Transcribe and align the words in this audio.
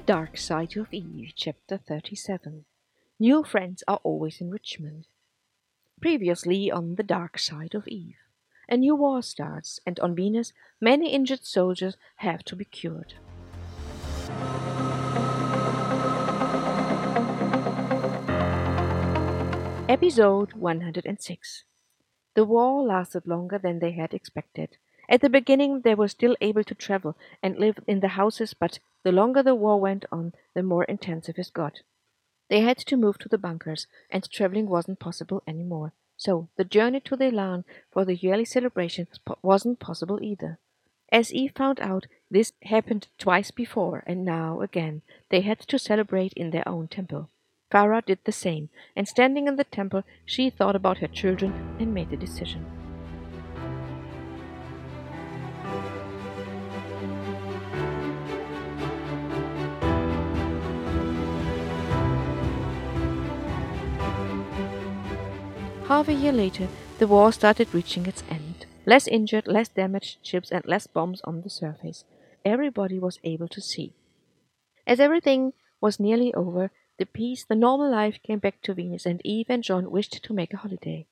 Dark 0.00 0.36
Side 0.36 0.76
of 0.76 0.92
Eve, 0.92 1.32
Chapter 1.34 1.78
37 1.78 2.66
New 3.18 3.42
Friends 3.42 3.82
Are 3.88 3.98
Always 4.04 4.42
Enrichment. 4.42 5.06
Previously 6.02 6.70
on 6.70 6.96
The 6.96 7.02
Dark 7.02 7.38
Side 7.38 7.74
of 7.74 7.88
Eve. 7.88 8.16
A 8.68 8.76
new 8.76 8.94
war 8.94 9.22
starts, 9.22 9.80
and 9.86 9.98
on 10.00 10.14
Venus, 10.14 10.52
many 10.82 11.12
injured 11.12 11.44
soldiers 11.46 11.96
have 12.16 12.44
to 12.44 12.54
be 12.54 12.66
cured. 12.66 13.14
Episode 19.88 20.52
106 20.52 21.64
The 22.34 22.44
war 22.44 22.84
lasted 22.84 23.26
longer 23.26 23.58
than 23.58 23.78
they 23.78 23.92
had 23.92 24.12
expected. 24.12 24.76
At 25.08 25.20
the 25.20 25.30
beginning, 25.30 25.82
they 25.82 25.94
were 25.94 26.08
still 26.08 26.36
able 26.40 26.64
to 26.64 26.74
travel 26.74 27.16
and 27.42 27.58
live 27.58 27.78
in 27.86 28.00
the 28.00 28.08
houses, 28.08 28.54
but 28.54 28.78
the 29.04 29.12
longer 29.12 29.42
the 29.42 29.54
war 29.54 29.80
went 29.80 30.04
on, 30.10 30.32
the 30.54 30.62
more 30.62 30.84
intensive 30.84 31.38
it 31.38 31.50
got. 31.52 31.82
They 32.48 32.60
had 32.60 32.78
to 32.78 32.96
move 32.96 33.18
to 33.18 33.28
the 33.28 33.38
bunkers, 33.38 33.86
and 34.10 34.28
traveling 34.30 34.68
wasn't 34.68 34.98
possible 34.98 35.42
anymore. 35.46 35.92
So 36.16 36.48
the 36.56 36.64
journey 36.64 37.00
to 37.00 37.16
the 37.16 37.26
Elan 37.26 37.64
for 37.90 38.04
the 38.04 38.16
yearly 38.16 38.44
celebration 38.44 39.06
wasn't 39.42 39.80
possible 39.80 40.22
either. 40.22 40.58
As 41.12 41.32
Eve 41.32 41.52
found 41.54 41.78
out, 41.80 42.06
this 42.30 42.52
happened 42.62 43.08
twice 43.18 43.50
before, 43.50 44.02
and 44.06 44.24
now 44.24 44.60
again 44.60 45.02
they 45.28 45.42
had 45.42 45.60
to 45.60 45.78
celebrate 45.78 46.32
in 46.32 46.50
their 46.50 46.68
own 46.68 46.88
temple. 46.88 47.28
Farah 47.70 48.04
did 48.04 48.18
the 48.24 48.32
same, 48.32 48.70
and 48.94 49.06
standing 49.06 49.46
in 49.46 49.56
the 49.56 49.64
temple, 49.64 50.04
she 50.24 50.50
thought 50.50 50.76
about 50.76 50.98
her 50.98 51.08
children 51.08 51.76
and 51.78 51.92
made 51.92 52.12
a 52.12 52.16
decision. 52.16 52.64
Half 65.88 66.08
a 66.08 66.14
year 66.14 66.32
later, 66.32 66.66
the 66.98 67.06
war 67.06 67.30
started 67.30 67.72
reaching 67.72 68.06
its 68.06 68.24
end. 68.28 68.66
Less 68.86 69.06
injured, 69.06 69.46
less 69.46 69.68
damaged 69.68 70.18
ships, 70.20 70.50
and 70.50 70.66
less 70.66 70.88
bombs 70.88 71.20
on 71.22 71.42
the 71.42 71.48
surface. 71.48 72.02
Everybody 72.44 72.98
was 72.98 73.20
able 73.22 73.46
to 73.46 73.60
see. 73.60 73.92
As 74.84 74.98
everything 74.98 75.52
was 75.80 76.00
nearly 76.00 76.34
over, 76.34 76.72
the 76.98 77.06
peace, 77.06 77.44
the 77.44 77.54
normal 77.54 77.88
life 77.88 78.18
came 78.24 78.40
back 78.40 78.62
to 78.62 78.74
Venus, 78.74 79.06
and 79.06 79.20
Eve 79.24 79.46
and 79.48 79.62
John 79.62 79.92
wished 79.92 80.24
to 80.24 80.32
make 80.34 80.52
a 80.52 80.56
holiday. 80.56 81.06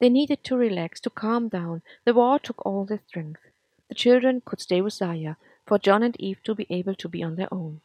They 0.00 0.10
needed 0.10 0.44
to 0.44 0.56
relax, 0.56 1.00
to 1.00 1.10
calm 1.10 1.48
down. 1.48 1.80
The 2.04 2.12
war 2.12 2.38
took 2.38 2.60
all 2.66 2.84
their 2.84 3.00
strength. 3.06 3.40
The 3.88 3.94
children 3.94 4.42
could 4.44 4.60
stay 4.60 4.82
with 4.82 4.92
Zaya, 4.92 5.36
for 5.66 5.78
John 5.78 6.02
and 6.02 6.20
Eve 6.20 6.42
to 6.44 6.54
be 6.54 6.66
able 6.68 6.94
to 6.96 7.08
be 7.08 7.22
on 7.22 7.36
their 7.36 7.52
own, 7.52 7.80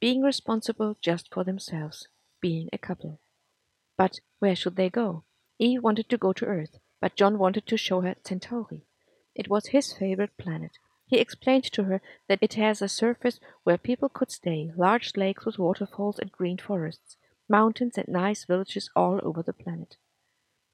being 0.00 0.22
responsible 0.22 0.96
just 1.02 1.28
for 1.30 1.44
themselves, 1.44 2.08
being 2.40 2.70
a 2.72 2.78
couple. 2.78 3.20
But 3.98 4.20
where 4.38 4.56
should 4.56 4.76
they 4.76 4.88
go? 4.88 5.24
Eve 5.58 5.82
wanted 5.82 6.08
to 6.08 6.18
go 6.18 6.32
to 6.32 6.44
Earth, 6.44 6.78
but 7.00 7.16
John 7.16 7.38
wanted 7.38 7.66
to 7.66 7.76
show 7.76 8.02
her 8.02 8.16
Centauri. 8.24 8.84
It 9.34 9.48
was 9.48 9.66
his 9.66 9.92
favorite 9.92 10.36
planet. 10.36 10.72
He 11.06 11.18
explained 11.18 11.64
to 11.64 11.84
her 11.84 12.02
that 12.28 12.40
it 12.42 12.54
has 12.54 12.82
a 12.82 12.88
surface 12.88 13.38
where 13.64 13.78
people 13.78 14.08
could 14.08 14.30
stay, 14.30 14.72
large 14.76 15.16
lakes 15.16 15.46
with 15.46 15.58
waterfalls 15.58 16.18
and 16.18 16.32
green 16.32 16.58
forests, 16.58 17.16
mountains 17.48 17.96
and 17.96 18.08
nice 18.08 18.44
villages 18.44 18.90
all 18.96 19.20
over 19.22 19.42
the 19.42 19.52
planet. 19.52 19.96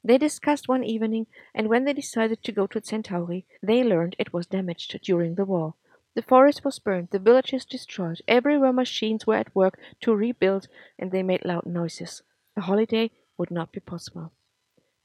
They 0.03 0.19
discussed 0.19 0.69
one 0.69 0.83
evening, 0.83 1.27
and 1.55 1.69
when 1.69 1.85
they 1.85 1.93
decided 1.93 2.43
to 2.43 2.53
go 2.53 2.67
to 2.67 2.83
Centauri, 2.83 3.47
they 3.63 3.85
learned 3.85 4.17
it 4.19 4.33
was 4.33 4.47
damaged 4.47 4.99
during 5.03 5.37
the 5.37 5.45
war. 5.45 5.75
The 6.15 6.23
forest 6.23 6.65
was 6.65 6.79
burned, 6.79 7.11
the 7.11 7.19
villages 7.19 7.65
destroyed, 7.65 8.21
everywhere 8.27 8.73
machines 8.73 9.27
were 9.27 9.37
at 9.37 9.55
work 9.55 9.79
to 10.01 10.15
rebuild, 10.15 10.67
and 10.99 11.13
they 11.13 11.23
made 11.23 11.45
loud 11.45 11.67
noises. 11.67 12.23
A 12.57 12.63
holiday 12.63 13.11
would 13.39 13.51
not 13.51 13.71
be 13.71 13.81
possible. 13.81 14.33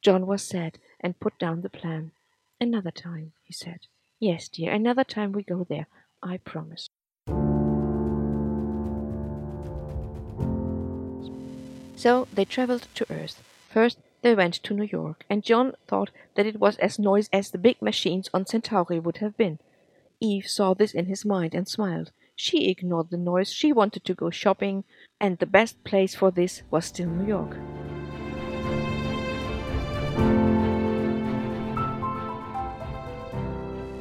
John 0.01 0.25
was 0.27 0.43
sad 0.43 0.77
and 0.99 1.19
put 1.19 1.37
down 1.39 1.61
the 1.61 1.69
plan. 1.69 2.11
Another 2.59 2.91
time, 2.91 3.33
he 3.43 3.53
said. 3.53 3.87
Yes, 4.19 4.47
dear, 4.47 4.71
another 4.71 5.03
time 5.03 5.31
we 5.31 5.43
go 5.43 5.65
there, 5.67 5.87
I 6.23 6.37
promise. 6.37 6.89
So 11.95 12.27
they 12.33 12.45
traveled 12.45 12.87
to 12.95 13.05
Earth. 13.11 13.43
First, 13.69 13.97
they 14.21 14.33
went 14.35 14.55
to 14.55 14.73
New 14.73 14.83
York, 14.83 15.25
and 15.29 15.43
John 15.43 15.73
thought 15.87 16.11
that 16.35 16.45
it 16.45 16.59
was 16.59 16.77
as 16.77 16.99
noisy 16.99 17.29
as 17.31 17.51
the 17.51 17.57
big 17.57 17.81
machines 17.81 18.29
on 18.33 18.45
Centauri 18.45 18.99
would 18.99 19.17
have 19.17 19.37
been. 19.37 19.59
Eve 20.19 20.47
saw 20.47 20.73
this 20.73 20.93
in 20.93 21.05
his 21.05 21.25
mind 21.25 21.53
and 21.53 21.67
smiled. 21.67 22.11
She 22.35 22.69
ignored 22.69 23.09
the 23.09 23.17
noise. 23.17 23.51
She 23.51 23.71
wanted 23.71 24.03
to 24.05 24.13
go 24.13 24.29
shopping, 24.29 24.83
and 25.19 25.37
the 25.37 25.45
best 25.45 25.83
place 25.83 26.15
for 26.15 26.31
this 26.31 26.61
was 26.71 26.85
still 26.85 27.09
New 27.09 27.27
York. 27.27 27.55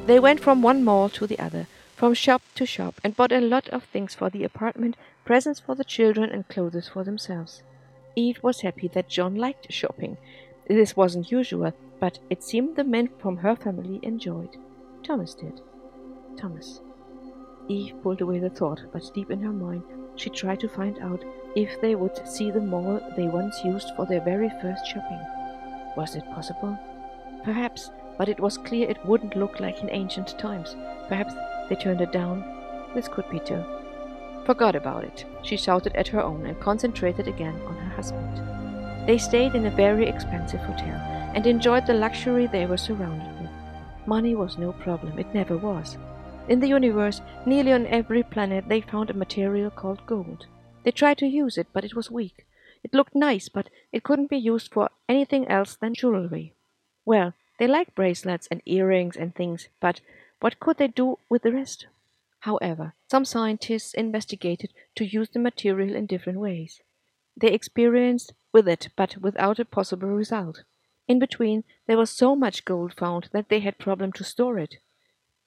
They 0.07 0.19
went 0.19 0.39
from 0.39 0.61
one 0.61 0.85
mall 0.85 1.09
to 1.09 1.27
the 1.27 1.37
other, 1.37 1.67
from 1.97 2.13
shop 2.13 2.41
to 2.55 2.65
shop, 2.65 3.01
and 3.03 3.13
bought 3.13 3.33
a 3.33 3.41
lot 3.41 3.67
of 3.69 3.83
things 3.83 4.15
for 4.15 4.29
the 4.29 4.45
apartment, 4.45 4.95
presents 5.25 5.59
for 5.59 5.75
the 5.75 5.83
children, 5.83 6.29
and 6.29 6.47
clothes 6.47 6.87
for 6.87 7.03
themselves. 7.03 7.61
Eve 8.15 8.39
was 8.41 8.61
happy 8.61 8.87
that 8.87 9.09
John 9.09 9.35
liked 9.35 9.69
shopping. 9.69 10.15
This 10.69 10.95
wasn't 10.95 11.29
usual, 11.29 11.73
but 11.99 12.19
it 12.29 12.41
seemed 12.41 12.77
the 12.77 12.85
men 12.85 13.09
from 13.19 13.35
her 13.37 13.57
family 13.57 13.99
enjoyed. 14.01 14.55
Thomas 15.03 15.33
did. 15.33 15.59
Thomas. 16.37 16.79
Eve 17.67 17.93
pulled 18.01 18.21
away 18.21 18.39
the 18.39 18.49
thought, 18.49 18.83
but 18.93 19.11
deep 19.13 19.29
in 19.29 19.41
her 19.41 19.51
mind 19.51 19.83
she 20.15 20.29
tried 20.29 20.61
to 20.61 20.69
find 20.69 20.97
out 20.99 21.23
if 21.55 21.81
they 21.81 21.95
would 21.95 22.25
see 22.25 22.49
the 22.49 22.61
mall 22.61 23.01
they 23.17 23.27
once 23.27 23.61
used 23.65 23.91
for 23.97 24.05
their 24.05 24.21
very 24.21 24.49
first 24.61 24.87
shopping. 24.87 25.19
Was 25.97 26.15
it 26.15 26.23
possible? 26.31 26.79
Perhaps, 27.43 27.91
but 28.17 28.29
it 28.29 28.39
was 28.39 28.57
clear 28.57 28.89
it 28.89 29.05
wouldn't 29.05 29.35
look 29.35 29.59
like 29.59 29.81
in 29.81 29.89
ancient 29.89 30.37
times. 30.39 30.75
Perhaps 31.07 31.33
they 31.69 31.75
turned 31.75 32.01
it 32.01 32.11
down. 32.11 32.43
This 32.93 33.07
could 33.07 33.29
be 33.29 33.39
too. 33.39 33.63
Forgot 34.45 34.75
about 34.75 35.03
it, 35.03 35.25
she 35.43 35.57
shouted 35.57 35.95
at 35.95 36.07
her 36.07 36.23
own 36.23 36.45
and 36.45 36.59
concentrated 36.59 37.27
again 37.27 37.59
on 37.65 37.75
her 37.75 37.95
husband. 37.95 38.41
They 39.07 39.17
stayed 39.17 39.55
in 39.55 39.65
a 39.65 39.71
very 39.71 40.07
expensive 40.07 40.61
hotel 40.61 40.99
and 41.35 41.45
enjoyed 41.45 41.85
the 41.85 41.93
luxury 41.93 42.47
they 42.47 42.65
were 42.65 42.77
surrounded 42.77 43.41
with. 43.41 43.51
Money 44.05 44.35
was 44.35 44.57
no 44.57 44.71
problem, 44.71 45.19
it 45.19 45.33
never 45.33 45.57
was. 45.57 45.97
In 46.47 46.61
the 46.61 46.67
universe, 46.69 47.21
nearly 47.45 47.73
on 47.73 47.87
every 47.87 48.23
planet, 48.23 48.69
they 48.69 48.79
found 48.79 49.09
a 49.09 49.13
material 49.13 49.69
called 49.69 50.05
gold. 50.05 50.45
They 50.83 50.91
tried 50.91 51.17
to 51.17 51.27
use 51.27 51.57
it, 51.57 51.67
but 51.73 51.83
it 51.83 51.93
was 51.93 52.09
weak. 52.09 52.45
It 52.83 52.93
looked 52.93 53.15
nice, 53.15 53.49
but 53.49 53.69
it 53.91 54.03
couldn't 54.03 54.29
be 54.29 54.37
used 54.37 54.71
for 54.71 54.89
anything 55.09 55.45
else 55.49 55.75
than 55.75 55.93
jewelry. 55.93 56.53
Well, 57.05 57.33
they 57.57 57.67
liked 57.67 57.95
bracelets 57.95 58.47
and 58.51 58.61
earrings 58.65 59.15
and 59.15 59.33
things, 59.33 59.69
but 59.79 60.01
what 60.39 60.59
could 60.59 60.77
they 60.77 60.87
do 60.87 61.17
with 61.29 61.41
the 61.41 61.51
rest? 61.51 61.87
However, 62.41 62.93
some 63.09 63.25
scientists 63.25 63.93
investigated 63.93 64.71
to 64.95 65.05
use 65.05 65.29
the 65.29 65.39
material 65.39 65.95
in 65.95 66.05
different 66.05 66.39
ways. 66.39 66.81
They 67.35 67.51
experimented 67.51 68.35
with 68.53 68.67
it, 68.67 68.89
but 68.95 69.17
without 69.17 69.59
a 69.59 69.65
possible 69.65 70.09
result. 70.09 70.63
In 71.07 71.19
between, 71.19 71.63
there 71.87 71.97
was 71.97 72.09
so 72.09 72.35
much 72.35 72.65
gold 72.65 72.93
found 72.93 73.29
that 73.31 73.49
they 73.49 73.59
had 73.59 73.79
problem 73.79 74.11
to 74.13 74.23
store 74.23 74.59
it. 74.59 74.77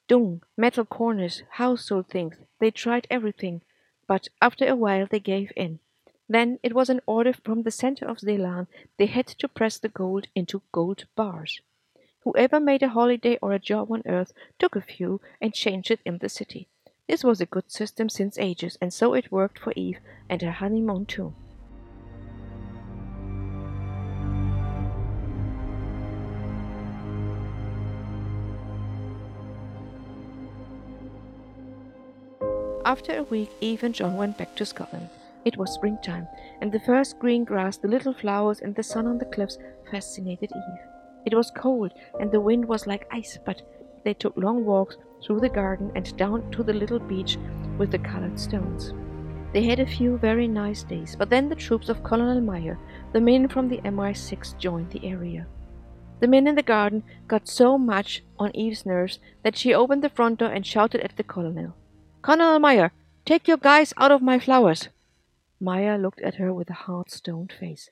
Dung, 0.07 0.41
metal 0.57 0.85
corners, 0.85 1.43
household 1.51 2.07
things, 2.07 2.35
they 2.59 2.71
tried 2.71 3.07
everything, 3.09 3.61
but 4.07 4.27
after 4.41 4.67
a 4.67 4.75
while 4.75 5.07
they 5.09 5.19
gave 5.19 5.51
in. 5.55 5.79
Then 6.27 6.59
it 6.63 6.73
was 6.73 6.89
an 6.89 7.01
order 7.05 7.33
from 7.33 7.63
the 7.63 7.71
center 7.71 8.05
of 8.05 8.19
Zeeland. 8.19 8.67
They 8.97 9.05
had 9.05 9.27
to 9.27 9.47
press 9.47 9.77
the 9.77 9.89
gold 9.89 10.27
into 10.35 10.61
gold 10.71 11.05
bars. 11.15 11.61
Whoever 12.23 12.59
made 12.59 12.83
a 12.83 12.89
holiday 12.89 13.39
or 13.41 13.51
a 13.51 13.59
job 13.59 13.91
on 13.91 14.03
earth 14.05 14.31
took 14.59 14.75
a 14.75 14.81
few 14.81 15.21
and 15.41 15.53
changed 15.53 15.89
it 15.89 16.01
in 16.05 16.19
the 16.19 16.29
city. 16.29 16.67
This 17.07 17.23
was 17.23 17.41
a 17.41 17.47
good 17.47 17.71
system 17.71 18.09
since 18.09 18.37
ages, 18.37 18.77
and 18.79 18.93
so 18.93 19.15
it 19.15 19.31
worked 19.31 19.57
for 19.57 19.73
Eve 19.75 19.97
and 20.29 20.39
her 20.43 20.51
honeymoon 20.51 21.07
too. 21.07 21.33
After 32.85 33.17
a 33.17 33.23
week, 33.23 33.49
Eve 33.61 33.83
and 33.83 33.95
John 33.95 34.15
went 34.15 34.37
back 34.37 34.55
to 34.57 34.65
Scotland. 34.65 35.09
It 35.43 35.57
was 35.57 35.73
springtime, 35.73 36.27
and 36.61 36.71
the 36.71 36.79
first 36.81 37.17
green 37.17 37.45
grass, 37.45 37.77
the 37.77 37.87
little 37.87 38.13
flowers, 38.13 38.59
and 38.59 38.75
the 38.75 38.83
sun 38.83 39.07
on 39.07 39.17
the 39.17 39.25
cliffs 39.25 39.57
fascinated 39.89 40.51
Eve. 40.51 40.90
It 41.25 41.33
was 41.33 41.51
cold 41.51 41.91
and 42.19 42.31
the 42.31 42.39
wind 42.39 42.65
was 42.65 42.87
like 42.87 43.07
ice, 43.11 43.37
but 43.45 43.61
they 44.03 44.13
took 44.13 44.35
long 44.37 44.65
walks 44.65 44.97
through 45.23 45.39
the 45.39 45.49
garden 45.49 45.91
and 45.95 46.15
down 46.17 46.49
to 46.51 46.63
the 46.63 46.73
little 46.73 46.99
beach 46.99 47.37
with 47.77 47.91
the 47.91 47.99
colored 47.99 48.39
stones. 48.39 48.93
They 49.53 49.63
had 49.63 49.79
a 49.79 49.85
few 49.85 50.17
very 50.17 50.47
nice 50.47 50.83
days, 50.83 51.15
but 51.15 51.29
then 51.29 51.49
the 51.49 51.55
troops 51.55 51.89
of 51.89 52.03
Colonel 52.03 52.39
Meyer, 52.39 52.79
the 53.11 53.19
men 53.19 53.47
from 53.47 53.67
the 53.67 53.79
MI6, 53.79 54.57
joined 54.57 54.91
the 54.91 55.05
area. 55.05 55.45
The 56.21 56.27
men 56.27 56.47
in 56.47 56.55
the 56.55 56.63
garden 56.63 57.03
got 57.27 57.47
so 57.47 57.77
much 57.77 58.23
on 58.39 58.55
Eve's 58.55 58.85
nerves 58.85 59.19
that 59.43 59.57
she 59.57 59.73
opened 59.73 60.03
the 60.03 60.09
front 60.09 60.39
door 60.39 60.49
and 60.49 60.65
shouted 60.65 61.01
at 61.01 61.17
the 61.17 61.23
colonel. 61.23 61.75
Colonel 62.21 62.59
Meyer, 62.59 62.91
Take 63.25 63.47
your 63.47 63.57
guys 63.57 63.93
out 63.97 64.11
of 64.11 64.21
my 64.21 64.39
flowers. 64.39 64.89
Meyer 65.59 65.97
looked 65.97 66.21
at 66.21 66.35
her 66.35 66.53
with 66.53 66.69
a 66.69 66.85
hard 66.85 67.11
stoned 67.11 67.51
face. 67.51 67.89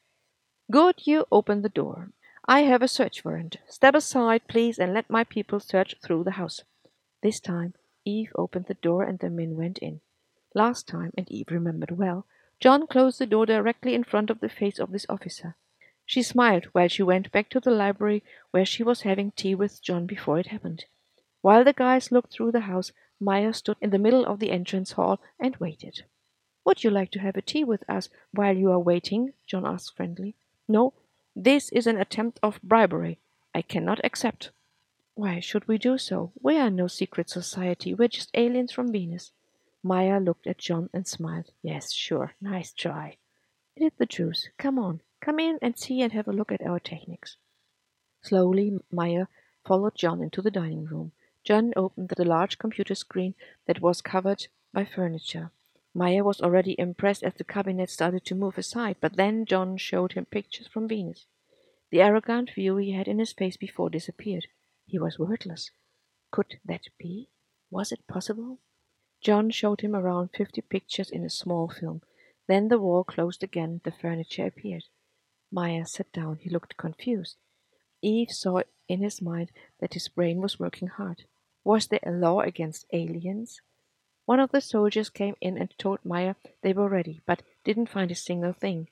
Good, 0.71 0.95
you 1.05 1.25
open 1.31 1.61
the 1.61 1.69
door. 1.69 2.09
I 2.51 2.61
have 2.61 2.81
a 2.81 2.87
search 2.87 3.23
warrant. 3.23 3.57
Step 3.67 3.93
aside, 3.93 4.47
please, 4.47 4.79
and 4.79 4.91
let 4.91 5.07
my 5.07 5.23
people 5.23 5.59
search 5.59 5.93
through 6.01 6.23
the 6.23 6.31
house. 6.31 6.63
This 7.21 7.39
time 7.39 7.75
Eve 8.05 8.31
opened 8.35 8.65
the 8.65 8.73
door 8.73 9.03
and 9.03 9.19
the 9.19 9.29
men 9.29 9.55
went 9.55 9.77
in. 9.77 10.01
Last 10.55 10.87
time, 10.87 11.11
and 11.15 11.31
Eve 11.31 11.51
remembered 11.51 11.91
well, 11.91 12.25
John 12.59 12.87
closed 12.87 13.19
the 13.19 13.27
door 13.27 13.45
directly 13.45 13.93
in 13.93 14.03
front 14.03 14.31
of 14.31 14.39
the 14.39 14.49
face 14.49 14.79
of 14.79 14.91
this 14.91 15.05
officer. 15.07 15.57
She 16.07 16.23
smiled 16.23 16.65
while 16.71 16.87
she 16.87 17.03
went 17.03 17.31
back 17.31 17.51
to 17.51 17.59
the 17.59 17.69
library 17.69 18.23
where 18.49 18.65
she 18.65 18.81
was 18.81 19.01
having 19.01 19.29
tea 19.29 19.53
with 19.53 19.83
John 19.83 20.07
before 20.07 20.39
it 20.39 20.47
happened. 20.47 20.85
While 21.41 21.63
the 21.63 21.71
guys 21.71 22.11
looked 22.11 22.33
through 22.33 22.53
the 22.53 22.61
house, 22.61 22.91
Meyer 23.19 23.53
stood 23.53 23.77
in 23.79 23.91
the 23.91 23.99
middle 23.99 24.25
of 24.25 24.39
the 24.39 24.49
entrance 24.49 24.93
hall 24.93 25.19
and 25.39 25.55
waited. 25.57 26.01
Would 26.65 26.83
you 26.83 26.89
like 26.89 27.11
to 27.11 27.19
have 27.19 27.35
a 27.35 27.43
tea 27.43 27.63
with 27.63 27.87
us 27.87 28.09
while 28.31 28.57
you 28.57 28.71
are 28.71 28.79
waiting? 28.79 29.33
John 29.45 29.67
asked 29.67 29.95
friendly. 29.95 30.35
No, 30.67 30.95
this 31.41 31.69
is 31.69 31.87
an 31.87 31.97
attempt 31.97 32.37
of 32.43 32.61
bribery. 32.61 33.19
I 33.55 33.61
cannot 33.61 34.03
accept. 34.03 34.51
Why 35.15 35.39
should 35.39 35.67
we 35.69 35.77
do 35.77 35.97
so? 35.97 36.33
We 36.41 36.57
are 36.57 36.69
no 36.69 36.87
secret 36.87 37.29
society. 37.29 37.93
We're 37.93 38.09
just 38.09 38.29
aliens 38.33 38.73
from 38.73 38.91
Venus. 38.91 39.31
Meyer 39.81 40.19
looked 40.19 40.47
at 40.47 40.57
John 40.57 40.89
and 40.93 41.07
smiled. 41.07 41.51
Yes, 41.61 41.93
sure. 41.93 42.33
Nice 42.41 42.73
try. 42.73 43.17
It 43.77 43.85
is 43.85 43.91
the 43.97 44.05
truth. 44.05 44.47
Come 44.57 44.77
on. 44.77 45.01
Come 45.21 45.39
in 45.39 45.59
and 45.61 45.79
see 45.79 46.01
and 46.01 46.11
have 46.11 46.27
a 46.27 46.33
look 46.33 46.51
at 46.51 46.65
our 46.65 46.79
techniques. 46.79 47.37
Slowly, 48.21 48.77
Meyer 48.91 49.29
followed 49.65 49.95
John 49.95 50.21
into 50.21 50.41
the 50.41 50.51
dining 50.51 50.85
room. 50.85 51.13
John 51.45 51.71
opened 51.77 52.09
the 52.09 52.25
large 52.25 52.57
computer 52.57 52.95
screen 52.95 53.33
that 53.65 53.81
was 53.81 54.01
covered 54.01 54.47
by 54.73 54.83
furniture. 54.83 55.51
Meyer 55.93 56.23
was 56.23 56.41
already 56.41 56.75
impressed 56.79 57.23
as 57.23 57.33
the 57.33 57.43
cabinet 57.43 57.89
started 57.89 58.23
to 58.25 58.35
move 58.35 58.57
aside, 58.57 58.97
but 59.01 59.15
then 59.15 59.45
John 59.45 59.77
showed 59.77 60.13
him 60.13 60.25
pictures 60.25 60.67
from 60.67 60.87
Venus. 60.87 61.25
The 61.91 62.01
arrogant 62.01 62.51
view 62.53 62.77
he 62.77 62.91
had 62.91 63.07
in 63.07 63.19
his 63.19 63.33
face 63.33 63.57
before 63.57 63.89
disappeared. 63.89 64.47
He 64.85 64.99
was 64.99 65.17
wordless. 65.17 65.71
Could 66.31 66.59
that 66.65 66.87
be? 66.99 67.29
Was 67.71 67.91
it 67.91 68.07
possible? 68.07 68.59
John 69.21 69.49
showed 69.49 69.81
him 69.81 69.95
around 69.95 70.29
fifty 70.35 70.61
pictures 70.61 71.09
in 71.09 71.23
a 71.25 71.29
small 71.29 71.67
film. 71.67 72.01
Then 72.47 72.67
the 72.67 72.79
wall 72.79 73.03
closed 73.03 73.43
again, 73.43 73.81
the 73.83 73.91
furniture 73.91 74.45
appeared. 74.45 74.85
Meyer 75.51 75.85
sat 75.85 76.11
down. 76.11 76.37
He 76.41 76.49
looked 76.49 76.77
confused. 76.77 77.37
Eve 78.01 78.31
saw 78.31 78.61
in 78.87 79.01
his 79.01 79.21
mind 79.21 79.51
that 79.79 79.93
his 79.93 80.07
brain 80.07 80.41
was 80.41 80.59
working 80.59 80.87
hard. 80.87 81.23
Was 81.63 81.87
there 81.87 81.99
a 82.03 82.11
law 82.11 82.41
against 82.41 82.85
aliens? 82.93 83.61
One 84.29 84.39
of 84.39 84.51
the 84.51 84.61
soldiers 84.61 85.09
came 85.09 85.35
in 85.41 85.57
and 85.57 85.73
told 85.79 86.05
Meyer 86.05 86.35
they 86.61 86.71
were 86.71 86.87
ready, 86.87 87.19
but 87.25 87.41
didn't 87.63 87.89
find 87.89 88.11
a 88.11 88.13
single 88.13 88.53
thing. 88.53 88.87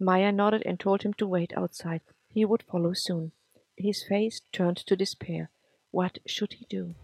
Meyer 0.00 0.32
nodded 0.32 0.64
and 0.66 0.80
told 0.80 1.04
him 1.04 1.14
to 1.14 1.28
wait 1.28 1.52
outside. 1.56 2.00
He 2.28 2.44
would 2.44 2.64
follow 2.64 2.92
soon. 2.94 3.30
His 3.76 4.02
face 4.02 4.40
turned 4.50 4.78
to 4.78 4.96
despair. 4.96 5.50
What 5.92 6.18
should 6.26 6.54
he 6.54 6.66
do? 6.68 6.96